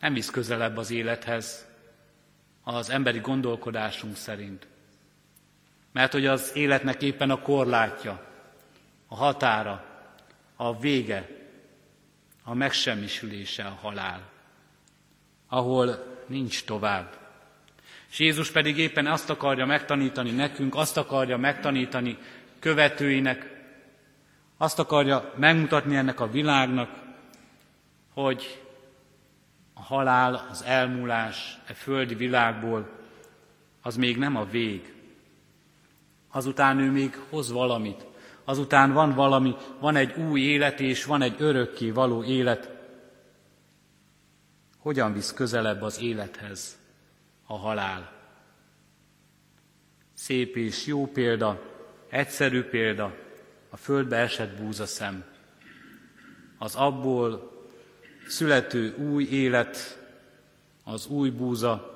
nem 0.00 0.12
visz 0.12 0.30
közelebb 0.30 0.76
az 0.76 0.90
élethez 0.90 1.66
az 2.62 2.90
emberi 2.90 3.18
gondolkodásunk 3.18 4.16
szerint. 4.16 4.66
Mert 5.92 6.12
hogy 6.12 6.26
az 6.26 6.50
életnek 6.54 7.02
éppen 7.02 7.30
a 7.30 7.40
korlátja, 7.40 8.26
a 9.08 9.14
határa, 9.14 9.84
a 10.56 10.78
vége, 10.78 11.28
a 12.44 12.54
megsemmisülése 12.54 13.64
a 13.64 13.78
halál, 13.80 14.28
ahol 15.48 16.16
nincs 16.26 16.64
tovább. 16.64 17.19
És 18.10 18.18
Jézus 18.18 18.50
pedig 18.50 18.78
éppen 18.78 19.06
azt 19.06 19.30
akarja 19.30 19.66
megtanítani 19.66 20.30
nekünk, 20.30 20.74
azt 20.74 20.96
akarja 20.96 21.36
megtanítani 21.36 22.18
követőinek, 22.58 23.58
azt 24.56 24.78
akarja 24.78 25.32
megmutatni 25.36 25.96
ennek 25.96 26.20
a 26.20 26.30
világnak, 26.30 26.90
hogy 28.14 28.62
a 29.74 29.82
halál, 29.82 30.46
az 30.50 30.64
elmúlás 30.64 31.58
e 31.66 31.74
földi 31.74 32.14
világból, 32.14 32.88
az 33.82 33.96
még 33.96 34.18
nem 34.18 34.36
a 34.36 34.44
vég. 34.44 34.94
Azután 36.30 36.78
ő 36.78 36.90
még 36.90 37.18
hoz 37.28 37.52
valamit. 37.52 38.06
Azután 38.44 38.92
van 38.92 39.14
valami, 39.14 39.54
van 39.78 39.96
egy 39.96 40.18
új 40.18 40.40
élet, 40.40 40.80
és 40.80 41.04
van 41.04 41.22
egy 41.22 41.34
örökké 41.38 41.90
való 41.90 42.24
élet. 42.24 42.70
Hogyan 44.78 45.12
visz 45.12 45.32
közelebb 45.32 45.82
az 45.82 46.00
élethez 46.00 46.79
a 47.50 47.56
halál? 47.56 48.12
Szép 50.14 50.56
és 50.56 50.86
jó 50.86 51.06
példa, 51.06 51.62
egyszerű 52.08 52.62
példa, 52.62 53.16
a 53.70 53.76
földbe 53.76 54.16
esett 54.16 54.60
búzaszem. 54.60 55.24
Az 56.58 56.74
abból 56.74 57.52
születő 58.26 58.94
új 58.96 59.24
élet, 59.24 59.98
az 60.84 61.06
új 61.06 61.30
búza 61.30 61.94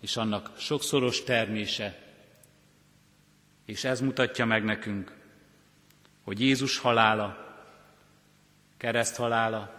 és 0.00 0.16
annak 0.16 0.50
sokszoros 0.56 1.22
termése. 1.22 1.98
És 3.64 3.84
ez 3.84 4.00
mutatja 4.00 4.44
meg 4.44 4.64
nekünk, 4.64 5.12
hogy 6.22 6.40
Jézus 6.40 6.78
halála, 6.78 7.56
kereszt 8.76 9.16
halála, 9.16 9.74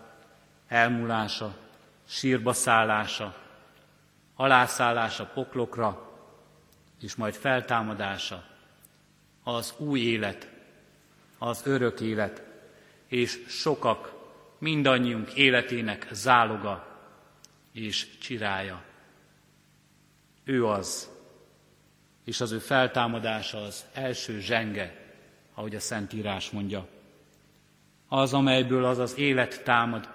elmúlása, 0.67 1.57
sírba 2.07 2.53
szállása, 2.53 3.48
alászállása 4.39 5.25
poklokra, 5.25 6.11
és 7.01 7.15
majd 7.15 7.33
feltámadása, 7.33 8.43
az 9.43 9.73
új 9.77 9.99
élet, 9.99 10.49
az 11.37 11.61
örök 11.65 11.99
élet, 11.99 12.43
és 13.07 13.43
sokak, 13.47 14.13
mindannyiunk 14.57 15.33
életének 15.33 16.07
záloga 16.11 16.87
és 17.71 18.17
csirája. 18.19 18.83
Ő 20.43 20.65
az, 20.65 21.09
és 22.25 22.41
az 22.41 22.51
ő 22.51 22.59
feltámadása 22.59 23.57
az 23.57 23.85
első 23.93 24.39
zsenge, 24.39 25.13
ahogy 25.53 25.75
a 25.75 25.79
Szentírás 25.79 26.49
mondja. 26.49 26.87
Az, 28.07 28.33
amelyből 28.33 28.85
az 28.85 28.97
az 28.97 29.17
élet 29.17 29.63
támad, 29.63 30.09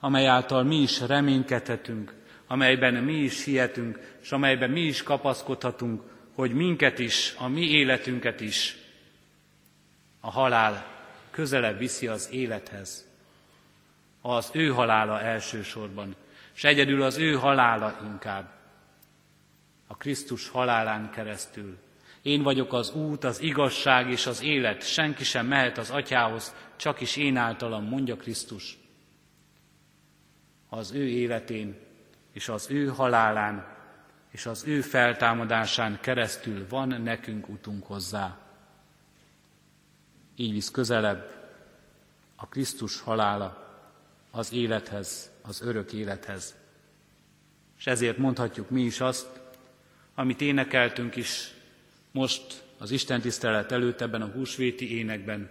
amely 0.00 0.26
által 0.26 0.62
mi 0.62 0.76
is 0.76 1.00
reménykedhetünk, 1.00 2.22
amelyben 2.46 2.94
mi 2.94 3.14
is 3.14 3.44
hihetünk, 3.44 3.98
és 4.22 4.32
amelyben 4.32 4.70
mi 4.70 4.80
is 4.80 5.02
kapaszkodhatunk, 5.02 6.02
hogy 6.34 6.52
minket 6.54 6.98
is, 6.98 7.34
a 7.38 7.48
mi 7.48 7.70
életünket 7.70 8.40
is 8.40 8.76
a 10.20 10.30
halál 10.30 10.86
közelebb 11.30 11.78
viszi 11.78 12.06
az 12.06 12.28
élethez. 12.32 13.08
Az 14.20 14.50
ő 14.52 14.68
halála 14.68 15.20
elsősorban, 15.20 16.16
és 16.54 16.64
egyedül 16.64 17.02
az 17.02 17.16
ő 17.16 17.32
halála 17.32 18.00
inkább. 18.04 18.52
A 19.86 19.96
Krisztus 19.96 20.48
halálán 20.48 21.10
keresztül. 21.10 21.78
Én 22.22 22.42
vagyok 22.42 22.72
az 22.72 22.94
út, 22.94 23.24
az 23.24 23.40
igazság 23.40 24.10
és 24.10 24.26
az 24.26 24.42
élet. 24.42 24.86
Senki 24.86 25.24
sem 25.24 25.46
mehet 25.46 25.78
az 25.78 25.90
atyához, 25.90 26.54
csak 26.76 27.00
is 27.00 27.16
én 27.16 27.36
általam, 27.36 27.84
mondja 27.84 28.16
Krisztus. 28.16 28.78
Az 30.68 30.92
ő 30.92 31.08
életén 31.08 31.76
és 32.34 32.48
az 32.48 32.70
ő 32.70 32.86
halálán 32.86 33.66
és 34.30 34.46
az 34.46 34.64
ő 34.66 34.80
feltámadásán 34.80 35.98
keresztül 36.00 36.66
van 36.68 36.88
nekünk 36.88 37.48
utunk 37.48 37.86
hozzá. 37.86 38.38
Így 40.36 40.52
visz 40.52 40.70
közelebb 40.70 41.34
a 42.36 42.48
Krisztus 42.48 43.00
halála 43.00 43.78
az 44.30 44.52
élethez, 44.52 45.30
az 45.42 45.62
örök 45.62 45.92
élethez. 45.92 46.54
És 47.78 47.86
ezért 47.86 48.18
mondhatjuk 48.18 48.70
mi 48.70 48.82
is 48.82 49.00
azt, 49.00 49.26
amit 50.14 50.40
énekeltünk 50.40 51.16
is 51.16 51.54
most 52.10 52.62
az 52.78 52.90
Isten 52.90 53.20
tisztelet 53.20 53.72
előtt 53.72 54.00
ebben 54.00 54.22
a 54.22 54.30
húsvéti 54.30 54.96
énekben. 54.96 55.50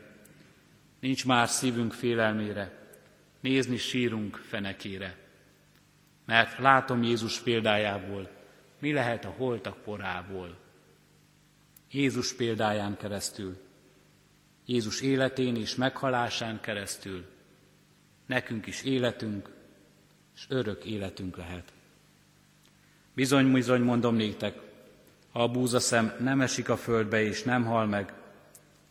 Nincs 0.99 1.25
már 1.25 1.49
szívünk 1.49 1.93
félelmére, 1.93 2.71
nézni 3.39 3.77
sírunk 3.77 4.35
fenekére. 4.35 5.22
Mert 6.25 6.57
látom 6.57 7.03
Jézus 7.03 7.39
példájából, 7.39 8.29
mi 8.79 8.93
lehet 8.93 9.25
a 9.25 9.33
holtak 9.38 9.77
porából. 9.77 10.57
Jézus 11.91 12.33
példáján 12.33 12.97
keresztül, 12.97 13.57
Jézus 14.65 15.01
életén 15.01 15.55
és 15.55 15.75
meghalásán 15.75 16.59
keresztül 16.59 17.25
nekünk 18.25 18.67
is 18.67 18.83
életünk, 18.83 19.49
és 20.36 20.45
örök 20.49 20.86
életünk 20.86 21.38
lehet. 21.38 21.73
Bizony, 23.13 23.51
bizony 23.51 23.81
mondom 23.81 24.15
néktek, 24.15 24.59
ha 25.31 25.43
a 25.43 25.51
búzaszem 25.51 26.15
nem 26.19 26.41
esik 26.41 26.69
a 26.69 26.77
földbe 26.77 27.21
és 27.21 27.43
nem 27.43 27.65
hal 27.65 27.86
meg, 27.86 28.13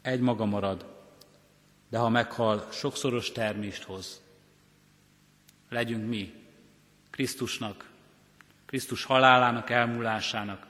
egy 0.02 0.20
maga 0.20 0.44
marad, 0.44 0.86
de 1.88 1.98
ha 1.98 2.08
meghal, 2.08 2.68
sokszoros 2.70 3.32
termést 3.32 3.82
hoz. 3.82 4.20
Legyünk 5.68 6.08
mi, 6.08 6.41
Krisztusnak, 7.12 7.90
Krisztus 8.66 9.04
halálának 9.04 9.70
elmúlásának, 9.70 10.66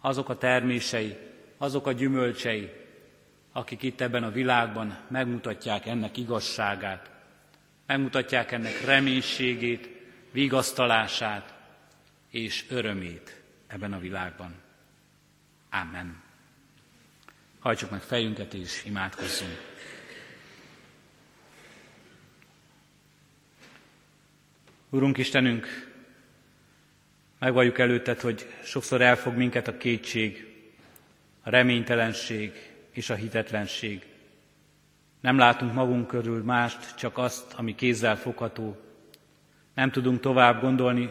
azok 0.00 0.28
a 0.28 0.38
termései, 0.38 1.16
azok 1.56 1.86
a 1.86 1.92
gyümölcsei, 1.92 2.72
akik 3.52 3.82
itt 3.82 4.00
ebben 4.00 4.22
a 4.22 4.30
világban 4.30 4.98
megmutatják 5.08 5.86
ennek 5.86 6.16
igazságát, 6.16 7.10
megmutatják 7.86 8.52
ennek 8.52 8.84
reménységét, 8.84 9.88
vigasztalását 10.30 11.54
és 12.30 12.64
örömét 12.68 13.42
ebben 13.66 13.92
a 13.92 13.98
világban. 13.98 14.54
Amen. 15.70 16.22
Hajtsuk 17.58 17.90
meg 17.90 18.00
fejünket 18.00 18.54
és 18.54 18.84
imádkozzunk. 18.84 19.77
Urunk 24.90 25.18
Istenünk, 25.18 25.66
megvalljuk 27.38 27.78
előtted, 27.78 28.20
hogy 28.20 28.46
sokszor 28.62 29.00
elfog 29.00 29.36
minket 29.36 29.68
a 29.68 29.76
kétség, 29.76 30.54
a 31.42 31.50
reménytelenség 31.50 32.52
és 32.90 33.10
a 33.10 33.14
hitetlenség. 33.14 34.06
Nem 35.20 35.38
látunk 35.38 35.72
magunk 35.72 36.06
körül 36.06 36.42
mást, 36.42 36.96
csak 36.96 37.18
azt, 37.18 37.52
ami 37.52 37.74
kézzel 37.74 38.16
fogható. 38.16 38.76
Nem 39.74 39.90
tudunk 39.90 40.20
tovább 40.20 40.60
gondolni 40.60 41.10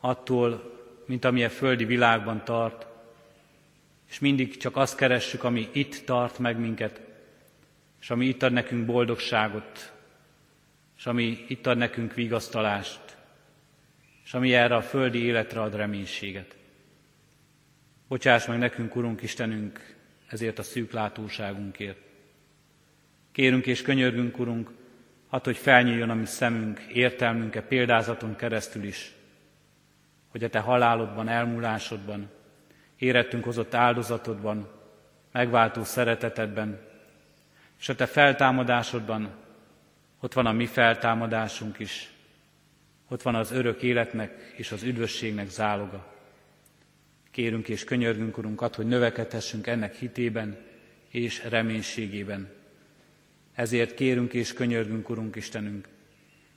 attól, 0.00 0.78
mint 1.06 1.24
ami 1.24 1.44
a 1.44 1.50
földi 1.50 1.84
világban 1.84 2.44
tart, 2.44 2.86
és 4.08 4.18
mindig 4.18 4.56
csak 4.56 4.76
azt 4.76 4.96
keressük, 4.96 5.44
ami 5.44 5.68
itt 5.72 6.02
tart 6.04 6.38
meg 6.38 6.58
minket, 6.58 7.00
és 8.00 8.10
ami 8.10 8.26
itt 8.26 8.42
ad 8.42 8.52
nekünk 8.52 8.86
boldogságot, 8.86 9.95
és 10.96 11.06
ami 11.06 11.44
itt 11.48 11.66
ad 11.66 11.76
nekünk 11.76 12.14
vigasztalást, 12.14 13.16
és 14.24 14.34
ami 14.34 14.54
erre 14.54 14.74
a 14.74 14.82
földi 14.82 15.22
életre 15.22 15.60
ad 15.60 15.74
reménységet. 15.74 16.56
Bocsáss 18.08 18.46
meg 18.46 18.58
nekünk, 18.58 18.96
Urunk 18.96 19.22
Istenünk, 19.22 19.94
ezért 20.26 20.58
a 20.58 20.62
szűk 20.62 20.92
látóságunkért. 20.92 21.98
Kérünk 23.32 23.66
és 23.66 23.82
könyörgünk, 23.82 24.38
Urunk, 24.38 24.70
hadd, 25.28 25.44
hogy 25.44 25.56
felnyíljon 25.56 26.10
a 26.10 26.14
mi 26.14 26.26
szemünk, 26.26 26.80
értelmünke 26.80 27.62
példázaton 27.62 28.36
keresztül 28.36 28.84
is, 28.84 29.14
hogy 30.28 30.44
a 30.44 30.48
Te 30.48 30.58
halálodban, 30.58 31.28
elmúlásodban, 31.28 32.30
érettünk 32.98 33.44
hozott 33.44 33.74
áldozatodban, 33.74 34.70
megváltó 35.32 35.84
szeretetedben, 35.84 36.80
és 37.78 37.88
a 37.88 37.94
Te 37.94 38.06
feltámadásodban 38.06 39.44
ott 40.20 40.32
van 40.32 40.46
a 40.46 40.52
mi 40.52 40.66
feltámadásunk 40.66 41.78
is, 41.78 42.10
ott 43.08 43.22
van 43.22 43.34
az 43.34 43.50
örök 43.50 43.82
életnek 43.82 44.52
és 44.56 44.72
az 44.72 44.82
üdvösségnek 44.82 45.48
záloga. 45.48 46.14
Kérünk 47.30 47.68
és 47.68 47.84
könyörgünk, 47.84 48.38
Urunk, 48.38 48.60
ad, 48.60 48.74
hogy 48.74 48.86
növekedhessünk 48.86 49.66
ennek 49.66 49.94
hitében 49.94 50.56
és 51.08 51.44
reménységében. 51.48 52.48
Ezért 53.54 53.94
kérünk 53.94 54.32
és 54.32 54.52
könyörgünk, 54.52 55.08
Urunk 55.08 55.36
Istenünk, 55.36 55.88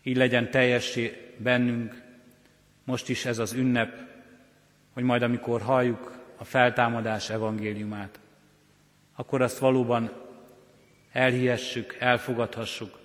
így 0.04 0.18
legyen 0.18 0.52
teljessé 0.52 1.34
bennünk 1.38 2.02
most 2.84 3.10
is 3.10 3.26
ez 3.26 3.38
az 3.38 3.54
ünnep, 3.54 4.00
hogy 4.94 5.04
majd 5.04 5.22
amikor 5.22 5.62
halljuk 5.62 6.20
a 6.38 6.44
feltámadás 6.44 7.30
evangéliumát, 7.30 8.20
akkor 9.16 9.42
azt 9.42 9.58
valóban 9.58 10.12
elhihessük, 11.12 11.96
elfogadhassuk, 12.00 12.99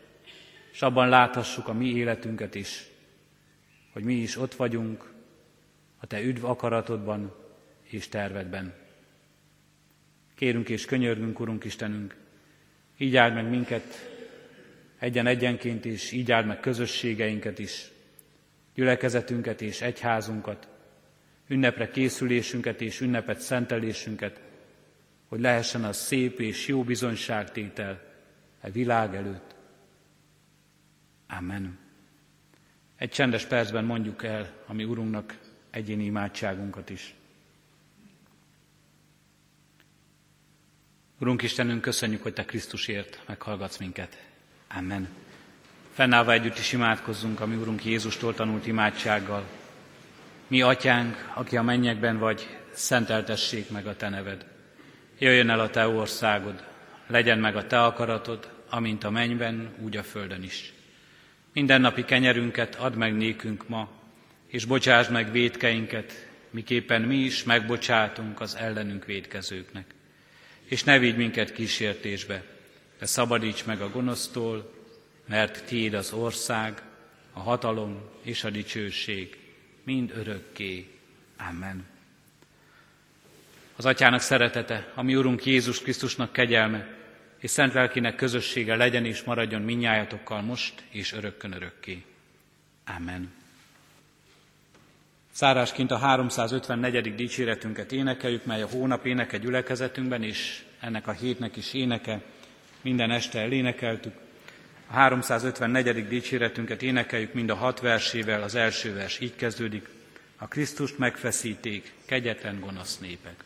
és 0.75 0.83
abban 0.83 1.09
láthassuk 1.09 1.69
a 1.69 1.73
mi 1.73 1.87
életünket 1.87 2.55
is, 2.55 2.87
hogy 3.93 4.05
mi 4.05 4.15
is 4.15 4.37
ott 4.37 4.55
vagyunk 4.55 5.13
a 5.99 6.07
Te 6.07 6.23
üdv 6.23 6.45
akaratodban 6.45 7.35
és 7.83 8.09
tervedben. 8.09 8.75
Kérünk 10.35 10.69
és 10.69 10.85
könyörgünk, 10.85 11.41
Urunk 11.41 11.65
Istenünk, 11.65 12.17
így 12.97 13.17
áld 13.17 13.35
meg 13.35 13.49
minket 13.49 14.11
egyen-egyenként 14.99 15.85
is, 15.85 16.13
így 16.13 16.33
áld 16.33 16.47
meg 16.47 16.61
közösségeinket 16.61 17.59
is, 17.59 17.91
gyülekezetünket 18.75 19.61
és 19.61 19.81
egyházunkat, 19.81 20.69
ünnepre 21.47 21.91
készülésünket 21.91 22.81
és 22.81 23.01
ünnepet 23.01 23.41
szentelésünket, 23.41 24.41
hogy 25.29 25.41
lehessen 25.41 25.85
az 25.85 25.97
szép 25.97 26.41
és 26.41 26.67
jó 26.67 26.83
bizonyságtétel 26.83 28.01
e 28.61 28.71
világ 28.71 29.15
előtt. 29.15 29.54
Amen. 31.27 31.79
Egy 32.97 33.11
csendes 33.11 33.45
percben 33.45 33.85
mondjuk 33.85 34.25
el 34.25 34.53
a 34.67 34.73
mi 34.73 34.85
Urunknak 34.85 35.39
egyéni 35.71 36.05
imádságunkat 36.05 36.91
is. 36.91 37.15
Urunk 41.19 41.43
Istenünk, 41.43 41.81
köszönjük, 41.81 42.23
hogy 42.23 42.33
Te 42.33 42.45
Krisztusért 42.45 43.21
meghallgatsz 43.27 43.79
minket. 43.79 44.25
Amen. 44.69 45.09
Fennállva 45.93 46.33
együtt 46.33 46.59
is 46.59 46.73
imádkozzunk 46.73 47.41
a 47.41 47.47
mi 47.47 47.57
Urunk 47.57 47.85
Jézustól 47.85 48.35
tanult 48.35 48.67
imádsággal. 48.67 49.45
Mi 50.47 50.63
atyánk, 50.63 51.33
aki 51.35 51.57
a 51.57 51.63
mennyekben 51.63 52.19
vagy, 52.19 52.59
szenteltessék 52.73 53.71
meg 53.71 53.87
a 53.87 53.97
Te 53.97 54.09
neved. 54.09 54.47
Jöjjön 55.19 55.51
el 55.51 55.61
a 55.61 55.71
Te 55.71 55.89
országod, 55.89 56.65
legyen 57.07 57.39
meg 57.39 57.57
a 57.57 57.67
Te 57.67 57.83
akaratod, 57.83 58.51
amint 58.69 59.05
a 59.05 59.11
mennyben, 59.11 59.75
úgy 59.81 59.97
a 59.97 60.03
földön 60.03 60.43
is. 60.43 60.74
Minden 61.55 61.81
napi 61.81 62.05
kenyerünket 62.05 62.75
add 62.75 62.97
meg 62.97 63.17
nékünk 63.17 63.69
ma, 63.69 63.89
és 64.47 64.65
bocsásd 64.65 65.11
meg 65.11 65.33
védkeinket, 65.33 66.27
miképpen 66.51 67.03
mi 67.03 67.17
is 67.17 67.45
megbocsátunk 67.45 68.41
az 68.41 68.55
ellenünk 68.55 69.05
védkezőknek. 69.05 69.95
És 70.65 70.85
ne 70.85 70.99
vigy 70.99 71.17
minket 71.17 71.53
kísértésbe, 71.53 72.45
de 72.99 73.07
szabadíts 73.07 73.65
meg 73.65 73.81
a 73.81 73.91
gonosztól, 73.91 74.73
mert 75.27 75.65
tiéd 75.65 75.95
az 75.95 76.13
ország, 76.13 76.83
a 77.33 77.41
hatalom 77.41 78.03
és 78.23 78.45
a 78.45 78.51
dicsőség 78.51 79.39
mind 79.83 80.13
örökké. 80.17 80.89
Amen. 81.49 81.85
Az 83.77 83.85
Atyának 83.85 84.21
szeretete, 84.21 84.93
ami 84.95 85.17
Urunk 85.17 85.45
Jézus 85.45 85.81
Krisztusnak 85.81 86.33
kegyelme, 86.33 86.87
és 87.45 87.51
szent 87.51 87.73
lelkinek 87.73 88.15
közössége 88.15 88.77
legyen 88.77 89.05
és 89.05 89.23
maradjon 89.23 89.63
minnyájatokkal 89.63 90.43
most 90.43 90.83
és 90.91 91.13
örökkön 91.13 91.53
örökké. 91.53 92.05
Amen. 92.97 93.33
Szárásként 95.31 95.91
a 95.91 95.97
354. 95.97 97.15
dicséretünket 97.15 97.93
énekeljük, 97.93 98.45
mely 98.45 98.63
a 98.63 98.69
hónap 98.69 99.07
éneke 99.07 99.39
gyülekezetünkben, 99.39 100.23
és 100.23 100.65
ennek 100.81 101.07
a 101.07 101.13
hétnek 101.13 101.57
is 101.57 101.75
éneke. 101.75 102.21
Minden 102.83 103.11
este 103.11 103.41
elénekeltük. 103.41 104.15
A 104.87 104.93
354. 104.93 106.09
dicséretünket 106.09 106.83
énekeljük 106.83 107.33
mind 107.33 107.51
a 107.51 107.55
hat 107.55 107.81
versével, 107.81 108.43
az 108.43 108.55
első 108.55 108.95
vers 108.95 109.21
így 109.21 109.37
kezdődik. 109.37 109.89
A 110.37 110.49
Krisztust 110.49 110.99
megfeszíték, 110.99 111.93
kegyetlen 112.07 112.61
gonosz 112.61 112.99
népek. 112.99 113.45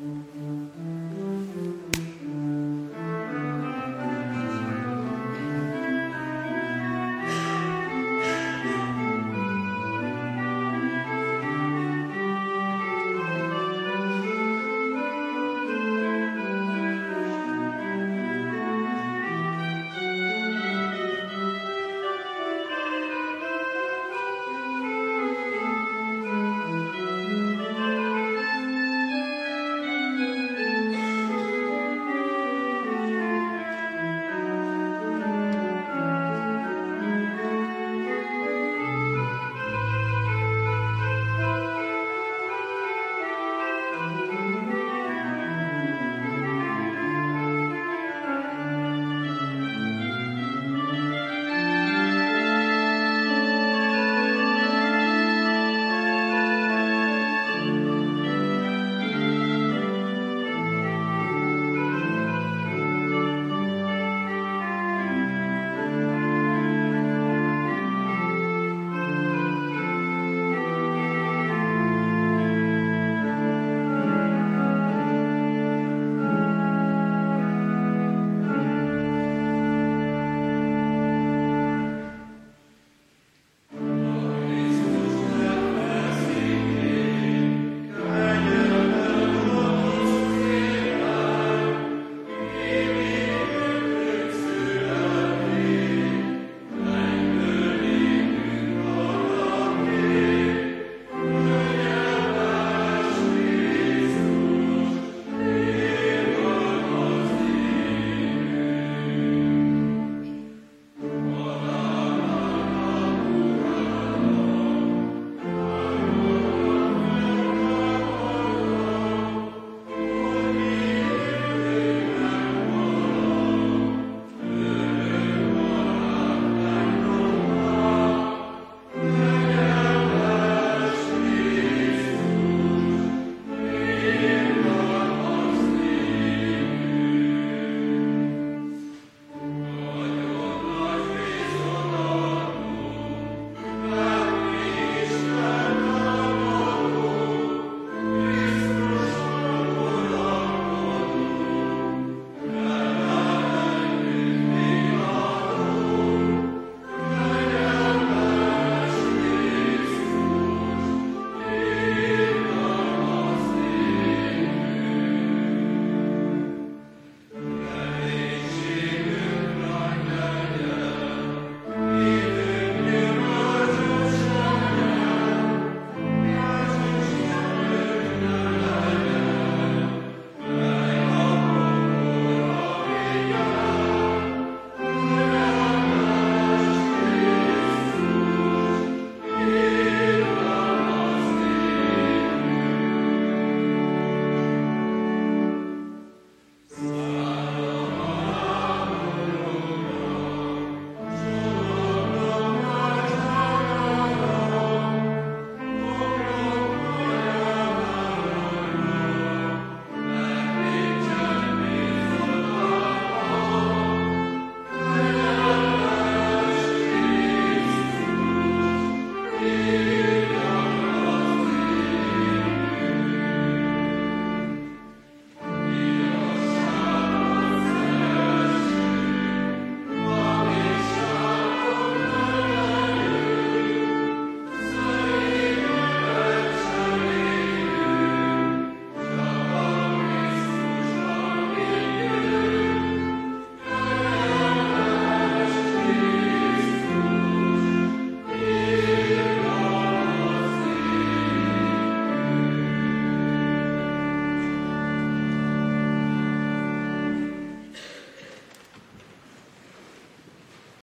Mm-hmm. 0.00 0.92